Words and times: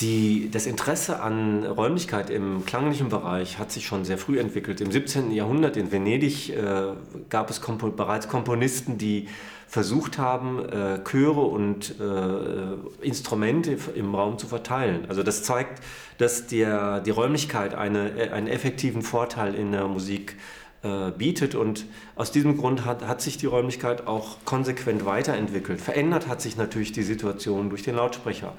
Die, 0.00 0.48
das 0.52 0.66
Interesse 0.66 1.20
an 1.20 1.64
Räumlichkeit 1.64 2.30
im 2.30 2.64
klanglichen 2.64 3.08
Bereich 3.08 3.58
hat 3.58 3.72
sich 3.72 3.84
schon 3.84 4.04
sehr 4.04 4.16
früh 4.16 4.38
entwickelt. 4.38 4.80
Im 4.80 4.92
17. 4.92 5.32
Jahrhundert 5.32 5.76
in 5.76 5.90
Venedig 5.90 6.50
äh, 6.50 6.92
gab 7.28 7.50
es 7.50 7.60
kompo 7.60 7.88
bereits 7.88 8.28
Komponisten, 8.28 8.96
die 8.96 9.26
versucht 9.66 10.16
haben, 10.16 10.64
äh, 10.68 11.00
Chöre 11.02 11.40
und 11.40 11.96
äh, 11.98 13.04
Instrumente 13.04 13.76
im 13.96 14.14
Raum 14.14 14.38
zu 14.38 14.46
verteilen. 14.46 15.04
Also 15.08 15.24
das 15.24 15.42
zeigt, 15.42 15.82
dass 16.18 16.46
der, 16.46 17.00
die 17.00 17.10
Räumlichkeit 17.10 17.74
eine, 17.74 18.10
äh, 18.16 18.30
einen 18.30 18.46
effektiven 18.46 19.02
Vorteil 19.02 19.52
in 19.56 19.72
der 19.72 19.88
Musik 19.88 20.36
äh, 20.84 21.10
bietet 21.10 21.56
und 21.56 21.86
aus 22.14 22.30
diesem 22.30 22.56
Grund 22.56 22.84
hat, 22.84 23.04
hat 23.04 23.20
sich 23.20 23.36
die 23.36 23.46
Räumlichkeit 23.46 24.06
auch 24.06 24.36
konsequent 24.44 25.04
weiterentwickelt. 25.04 25.80
Verändert 25.80 26.28
hat 26.28 26.40
sich 26.40 26.56
natürlich 26.56 26.92
die 26.92 27.02
Situation 27.02 27.68
durch 27.68 27.82
den 27.82 27.96
Lautsprecher. 27.96 28.54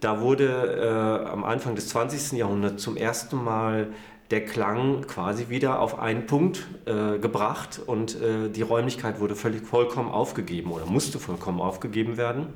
Da 0.00 0.20
wurde 0.20 1.24
äh, 1.26 1.30
am 1.30 1.44
Anfang 1.44 1.74
des 1.74 1.88
20. 1.88 2.38
Jahrhunderts 2.38 2.82
zum 2.82 2.96
ersten 2.96 3.42
Mal 3.42 3.88
der 4.30 4.44
Klang 4.44 5.06
quasi 5.06 5.48
wieder 5.48 5.80
auf 5.80 5.98
einen 5.98 6.26
Punkt 6.26 6.66
äh, 6.84 7.18
gebracht 7.18 7.80
und 7.84 8.20
äh, 8.20 8.50
die 8.50 8.62
Räumlichkeit 8.62 9.20
wurde 9.20 9.34
völlig 9.34 9.66
vollkommen 9.66 10.10
aufgegeben 10.10 10.70
oder 10.70 10.84
musste 10.84 11.18
vollkommen 11.18 11.60
aufgegeben 11.60 12.16
werden. 12.18 12.48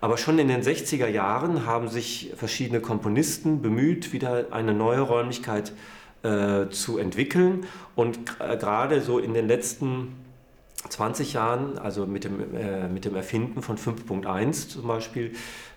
Aber 0.00 0.18
schon 0.18 0.38
in 0.38 0.48
den 0.48 0.62
60er 0.62 1.06
Jahren 1.06 1.64
haben 1.64 1.88
sich 1.88 2.32
verschiedene 2.36 2.80
Komponisten 2.80 3.62
bemüht, 3.62 4.12
wieder 4.12 4.46
eine 4.50 4.74
neue 4.74 5.00
Räumlichkeit 5.00 5.72
äh, 6.22 6.68
zu 6.70 6.98
entwickeln 6.98 7.66
und 7.94 8.18
äh, 8.40 8.56
gerade 8.56 9.00
so 9.00 9.18
in 9.18 9.32
den 9.32 9.46
letzten 9.46 10.25
20 10.88 11.32
Jahren, 11.32 11.78
also 11.78 12.06
mit 12.06 12.24
dem, 12.24 12.54
äh, 12.54 12.88
mit 12.88 13.04
dem 13.04 13.14
Erfinden 13.14 13.62
von 13.62 13.76
5.1 13.76 14.68
zum 14.68 14.86
Beispiel, 14.86 15.32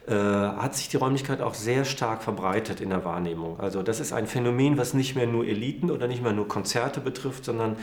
äh, 0.08 0.14
hat 0.14 0.76
sich 0.76 0.90
die 0.90 0.98
Räumlichkeit 0.98 1.42
auch 1.42 1.54
sehr 1.54 1.86
stark 1.86 2.24
verbreitet 2.24 2.82
in 2.82 2.90
der 2.90 3.06
Wahrnehmung. 3.06 3.60
Also 3.60 3.84
das 3.84 4.00
ist 4.00 4.14
ein 4.14 4.28
Phänomen, 4.28 4.78
was 4.78 4.94
nicht 4.94 5.16
mehr 5.16 5.28
nur 5.28 5.46
Eliten 5.46 5.92
oder 5.92 6.08
nicht 6.08 6.24
mehr 6.24 6.34
nur 6.34 6.48
Konzerte 6.48 7.00
betrifft, 7.00 7.46
sondern 7.46 7.76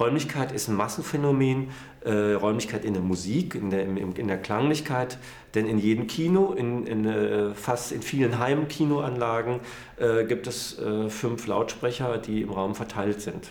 Räumlichkeit 0.00 0.52
ist 0.52 0.68
ein 0.68 0.76
Massenphänomen, 0.76 1.70
äh, 2.04 2.32
Räumlichkeit 2.34 2.84
in 2.84 2.94
der 2.94 3.02
Musik, 3.02 3.54
in 3.54 3.70
der, 3.70 3.82
in, 3.82 4.12
in 4.12 4.28
der 4.28 4.38
Klanglichkeit, 4.38 5.18
denn 5.54 5.66
in 5.66 5.78
jedem 5.78 6.06
Kino, 6.06 6.52
in, 6.52 6.86
in 6.86 7.04
äh, 7.04 7.54
fast 7.54 7.90
in 7.92 8.02
vielen 8.02 8.38
Heimkinoanlagen 8.38 9.60
äh, 9.96 10.24
gibt 10.24 10.46
es 10.46 10.78
äh, 10.78 11.08
fünf 11.10 11.46
Lautsprecher, 11.46 12.18
die 12.18 12.42
im 12.42 12.50
Raum 12.50 12.74
verteilt 12.74 13.20
sind. 13.20 13.50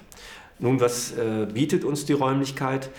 Nun, 0.60 0.80
was 0.80 1.12
äh, 1.12 1.48
bietet 1.52 1.84
uns 1.84 2.06
die 2.06 2.14
Räumlichkeit? 2.14 2.90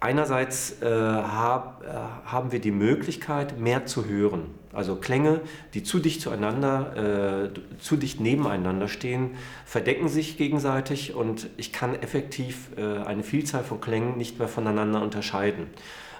Einerseits 0.00 0.80
äh, 0.80 0.86
hab, 0.86 1.84
äh, 1.84 1.88
haben 2.24 2.52
wir 2.52 2.58
die 2.58 2.70
Möglichkeit, 2.70 3.58
mehr 3.58 3.84
zu 3.84 4.06
hören. 4.06 4.46
Also 4.72 4.96
Klänge, 4.96 5.40
die 5.74 5.82
zu 5.82 5.98
dicht 5.98 6.22
zueinander, 6.22 7.50
äh, 7.52 7.78
zu 7.80 7.96
dicht 7.96 8.20
nebeneinander 8.20 8.88
stehen, 8.88 9.32
verdecken 9.66 10.08
sich 10.08 10.38
gegenseitig 10.38 11.14
und 11.14 11.50
ich 11.56 11.72
kann 11.72 11.94
effektiv 11.94 12.70
äh, 12.76 12.98
eine 13.04 13.22
Vielzahl 13.22 13.64
von 13.64 13.80
Klängen 13.80 14.16
nicht 14.16 14.38
mehr 14.38 14.48
voneinander 14.48 15.02
unterscheiden. 15.02 15.66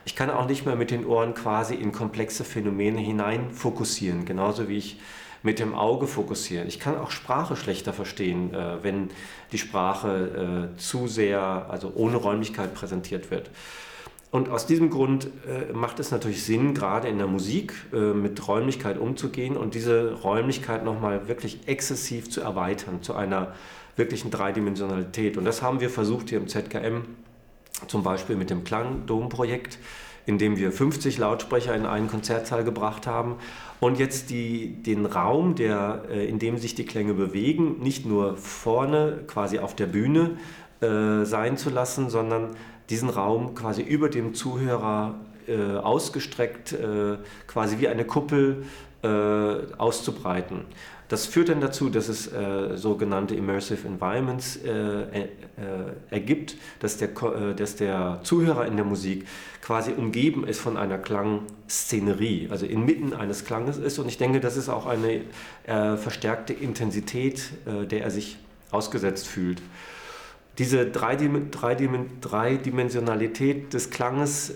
Ich 0.04 0.16
kann 0.16 0.30
auch 0.30 0.46
nicht 0.46 0.66
mehr 0.66 0.76
mit 0.76 0.90
den 0.90 1.06
Ohren 1.06 1.34
quasi 1.34 1.74
in 1.74 1.92
komplexe 1.92 2.44
Phänomene 2.44 3.00
hinein 3.00 3.50
fokussieren, 3.50 4.24
genauso 4.24 4.68
wie 4.68 4.78
ich 4.78 4.98
mit 5.42 5.58
dem 5.58 5.74
Auge 5.74 6.06
fokussieren. 6.06 6.68
Ich 6.68 6.78
kann 6.78 6.98
auch 6.98 7.10
Sprache 7.10 7.56
schlechter 7.56 7.92
verstehen, 7.92 8.54
äh, 8.54 8.82
wenn 8.82 9.10
die 9.52 9.58
Sprache 9.58 10.70
äh, 10.74 10.78
zu 10.78 11.06
sehr, 11.08 11.66
also 11.68 11.92
ohne 11.94 12.16
Räumlichkeit 12.16 12.74
präsentiert 12.74 13.30
wird. 13.30 13.50
Und 14.30 14.48
aus 14.48 14.66
diesem 14.66 14.90
Grund 14.90 15.26
äh, 15.48 15.72
macht 15.72 15.98
es 15.98 16.12
natürlich 16.12 16.44
Sinn, 16.44 16.72
gerade 16.72 17.08
in 17.08 17.18
der 17.18 17.26
Musik 17.26 17.74
äh, 17.92 17.96
mit 17.96 18.46
Räumlichkeit 18.46 18.96
umzugehen 18.96 19.56
und 19.56 19.74
diese 19.74 20.12
Räumlichkeit 20.12 20.84
nochmal 20.84 21.26
wirklich 21.26 21.66
exzessiv 21.66 22.30
zu 22.30 22.40
erweitern 22.40 23.02
zu 23.02 23.14
einer 23.14 23.54
wirklichen 23.96 24.30
Dreidimensionalität. 24.30 25.36
Und 25.36 25.44
das 25.44 25.62
haben 25.62 25.80
wir 25.80 25.90
versucht 25.90 26.28
hier 26.28 26.38
im 26.38 26.46
ZKM, 26.46 27.02
zum 27.86 28.02
Beispiel 28.02 28.36
mit 28.36 28.50
dem 28.50 28.64
Klangdom-Projekt 28.64 29.78
indem 30.26 30.56
wir 30.58 30.72
50 30.72 31.18
Lautsprecher 31.18 31.74
in 31.74 31.86
einen 31.86 32.08
Konzertsaal 32.08 32.64
gebracht 32.64 33.06
haben 33.06 33.36
und 33.80 33.98
jetzt 33.98 34.30
die, 34.30 34.82
den 34.82 35.06
Raum, 35.06 35.54
der, 35.54 36.04
äh, 36.10 36.26
in 36.26 36.38
dem 36.38 36.58
sich 36.58 36.74
die 36.74 36.84
Klänge 36.84 37.14
bewegen, 37.14 37.80
nicht 37.80 38.06
nur 38.06 38.36
vorne 38.36 39.24
quasi 39.26 39.58
auf 39.58 39.74
der 39.74 39.86
Bühne 39.86 40.36
äh, 40.80 41.24
sein 41.24 41.56
zu 41.56 41.70
lassen, 41.70 42.10
sondern 42.10 42.50
diesen 42.90 43.08
Raum 43.08 43.54
quasi 43.54 43.82
über 43.82 44.08
dem 44.08 44.34
Zuhörer 44.34 45.14
äh, 45.46 45.76
ausgestreckt, 45.76 46.72
äh, 46.72 47.18
quasi 47.46 47.78
wie 47.78 47.88
eine 47.88 48.04
Kuppel 48.04 48.64
äh, 49.02 49.08
auszubreiten. 49.78 50.64
Das 51.10 51.26
führt 51.26 51.48
dann 51.48 51.60
dazu, 51.60 51.88
dass 51.90 52.08
es 52.08 52.32
äh, 52.32 52.76
sogenannte 52.76 53.34
Immersive 53.34 53.84
Environments 53.84 54.54
äh, 54.58 54.70
äh, 54.70 55.26
ergibt, 56.08 56.54
dass 56.78 56.98
der, 56.98 57.08
äh, 57.08 57.52
dass 57.56 57.74
der 57.74 58.20
Zuhörer 58.22 58.64
in 58.64 58.76
der 58.76 58.84
Musik 58.84 59.26
quasi 59.60 59.90
umgeben 59.90 60.46
ist 60.46 60.60
von 60.60 60.76
einer 60.76 60.98
Klangszenerie, 60.98 62.46
also 62.52 62.64
inmitten 62.64 63.12
eines 63.12 63.44
Klanges 63.44 63.76
ist. 63.76 63.98
Und 63.98 64.06
ich 64.06 64.18
denke, 64.18 64.38
das 64.38 64.56
ist 64.56 64.68
auch 64.68 64.86
eine 64.86 65.22
äh, 65.64 65.96
verstärkte 65.96 66.52
Intensität, 66.52 67.42
äh, 67.66 67.86
der 67.86 68.04
er 68.04 68.12
sich 68.12 68.38
ausgesetzt 68.70 69.26
fühlt. 69.26 69.60
Diese 70.58 70.86
Dreidim 70.86 71.50
Dreidim 71.50 72.20
Dreidimensionalität 72.20 73.74
des 73.74 73.90
Klanges 73.90 74.54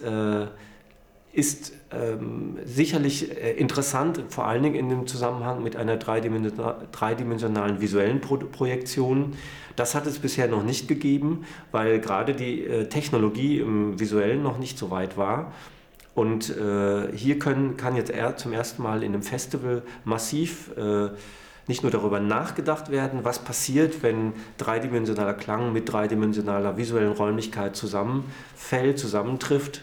ist 1.35 1.73
ähm, 1.91 2.59
sicherlich 2.65 3.37
äh, 3.37 3.53
interessant, 3.53 4.23
vor 4.29 4.47
allen 4.47 4.63
Dingen 4.63 4.77
in 4.77 4.89
dem 4.89 5.07
Zusammenhang 5.07 5.63
mit 5.63 5.77
einer 5.77 5.97
dreidimensionalen 5.97 7.81
visuellen 7.81 8.21
Pro 8.21 8.37
Projektion. 8.37 9.35
Das 9.75 9.97
hat 9.97 10.07
es 10.07 10.21
bisher 10.21 10.47
noch 10.47 10.63
nicht 10.63 10.87
gegeben, 10.87 11.45
weil 11.73 11.99
gerade 11.99 12.35
die 12.35 12.65
äh, 12.65 12.89
Technologie 12.89 13.59
im 13.59 13.99
visuellen 13.99 14.43
noch 14.43 14.59
nicht 14.59 14.79
so 14.79 14.91
weit 14.91 15.17
war. 15.17 15.53
Und 16.15 16.57
äh, 16.57 17.17
hier 17.17 17.41
können, 17.41 17.77
kann 17.77 17.97
jetzt 17.97 18.11
er 18.11 18.37
zum 18.37 18.53
ersten 18.53 18.83
Mal 18.83 19.03
in 19.03 19.13
einem 19.13 19.23
Festival 19.23 19.83
massiv 20.05 20.71
äh, 20.77 21.09
nicht 21.67 21.83
nur 21.83 21.91
darüber 21.91 22.21
nachgedacht 22.21 22.91
werden, 22.91 23.21
was 23.25 23.41
passiert, 23.41 24.03
wenn 24.03 24.35
dreidimensionaler 24.59 25.35
Klang 25.35 25.73
mit 25.73 25.91
dreidimensionaler 25.91 26.77
visuellen 26.77 27.13
Räumlichkeit 27.13 27.75
zusammenfällt, 27.75 28.99
zusammentrifft, 28.99 29.83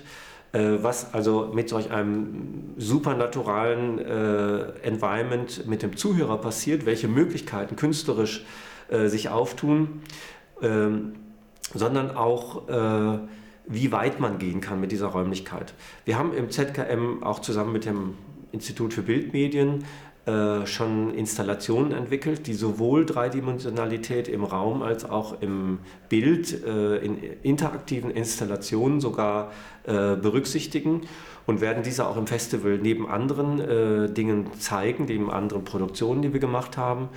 was 0.54 1.14
also 1.14 1.50
mit 1.54 1.70
solch 1.70 1.92
einem 1.92 2.74
supernaturalen 2.78 4.00
äh, 4.00 4.60
Environment 4.84 5.66
mit 5.66 5.82
dem 5.82 5.96
Zuhörer 5.96 6.38
passiert, 6.40 6.86
welche 6.86 7.08
Möglichkeiten 7.08 7.78
künstlerisch 7.78 8.46
äh, 8.90 9.08
sich 9.08 9.30
auftun, 9.30 10.02
ähm, 10.62 11.14
sondern 11.74 12.12
auch 12.12 12.68
äh, 12.68 13.20
wie 13.66 13.92
weit 13.94 14.20
man 14.20 14.40
gehen 14.40 14.60
kann 14.60 14.82
mit 14.82 14.92
dieser 14.92 15.08
Räumlichkeit. 15.08 15.74
Wir 16.04 16.18
haben 16.18 16.34
im 16.34 16.50
ZKM 16.50 17.24
auch 17.24 17.40
zusammen 17.40 17.72
mit 17.72 17.86
dem 17.86 18.16
Institut 18.52 18.94
für 18.94 19.04
Bildmedien 19.04 19.86
äh, 20.26 20.68
schon 20.68 21.14
Installationen 21.16 21.94
entwickelt, 21.94 22.46
die 22.46 22.54
sowohl 22.54 23.06
Dreidimensionalität 23.06 24.28
im 24.28 24.44
Raum 24.44 24.84
als 24.84 25.04
auch 25.04 25.42
im 25.42 25.80
Bild 26.10 26.64
äh, 26.64 26.98
in 26.98 27.18
interaktiven 27.42 28.12
Installationen 28.12 29.02
sogar 29.02 29.52
äh, 29.84 30.16
berücksichtigen 30.16 31.02
und 31.48 31.60
werden 31.60 31.82
diese 31.82 32.06
auch 32.06 32.18
im 32.18 32.28
Festival 32.28 32.78
neben 32.78 33.10
anderen 33.10 33.60
äh, 33.60 34.14
Dingen 34.14 34.54
zeigen, 34.60 35.06
neben 35.06 35.32
anderen 35.32 35.64
Produktionen, 35.64 36.22
die 36.22 36.34
wir 36.34 36.40
gemacht 36.40 36.78
haben 36.78 37.10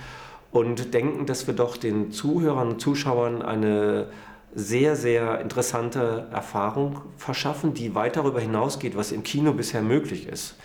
und 0.51 0.93
denken, 0.93 1.25
dass 1.25 1.45
wir 1.45 1.53
doch 1.53 1.77
den 1.77 2.11
Zuhörern 2.11 2.69
und 2.69 2.81
Zuschauern 2.81 3.41
eine 3.41 4.07
sehr, 4.55 4.95
sehr 4.95 5.41
interessante 5.41 6.27
Erfahrung 6.31 7.01
verschaffen, 7.17 7.73
die 7.73 7.93
weit 7.93 8.15
darüber 8.15 8.39
hinausgeht, 8.39 8.95
was 8.95 9.11
im 9.11 9.21
Kino 9.21 9.51
bisher 9.53 9.81
möglich 9.81 10.27
ist. 10.27 10.55